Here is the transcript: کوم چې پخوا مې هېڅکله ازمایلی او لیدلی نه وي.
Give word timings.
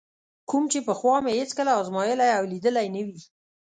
کوم 0.49 0.63
چې 0.71 0.79
پخوا 0.87 1.15
مې 1.23 1.31
هېڅکله 1.39 1.71
ازمایلی 1.81 2.29
او 2.37 2.43
لیدلی 2.51 2.87
نه 2.95 3.01
وي. 3.07 3.19